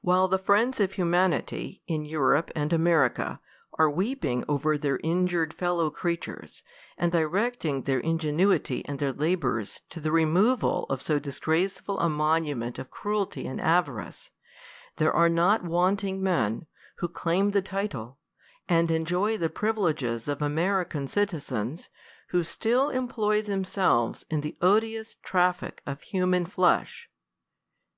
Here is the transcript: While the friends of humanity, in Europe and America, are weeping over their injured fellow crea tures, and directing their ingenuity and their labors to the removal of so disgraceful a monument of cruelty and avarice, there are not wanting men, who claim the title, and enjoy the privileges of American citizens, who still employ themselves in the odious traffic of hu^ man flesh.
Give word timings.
While 0.00 0.26
the 0.26 0.38
friends 0.38 0.80
of 0.80 0.92
humanity, 0.94 1.82
in 1.86 2.06
Europe 2.06 2.50
and 2.56 2.72
America, 2.72 3.40
are 3.74 3.90
weeping 3.90 4.42
over 4.48 4.78
their 4.78 4.98
injured 5.02 5.52
fellow 5.52 5.90
crea 5.90 6.16
tures, 6.16 6.62
and 6.96 7.12
directing 7.12 7.82
their 7.82 7.98
ingenuity 8.00 8.82
and 8.86 8.98
their 8.98 9.12
labors 9.12 9.82
to 9.90 10.00
the 10.00 10.12
removal 10.12 10.84
of 10.84 11.02
so 11.02 11.18
disgraceful 11.18 11.98
a 12.00 12.08
monument 12.08 12.78
of 12.78 12.90
cruelty 12.90 13.46
and 13.46 13.60
avarice, 13.60 14.30
there 14.96 15.12
are 15.12 15.28
not 15.28 15.62
wanting 15.62 16.22
men, 16.22 16.64
who 16.96 17.08
claim 17.08 17.50
the 17.50 17.60
title, 17.60 18.16
and 18.66 18.90
enjoy 18.90 19.36
the 19.36 19.50
privileges 19.50 20.26
of 20.26 20.40
American 20.40 21.06
citizens, 21.06 21.90
who 22.28 22.42
still 22.44 22.88
employ 22.88 23.42
themselves 23.42 24.24
in 24.30 24.40
the 24.40 24.56
odious 24.62 25.16
traffic 25.16 25.82
of 25.84 26.00
hu^ 26.14 26.26
man 26.26 26.46
flesh. 26.46 27.10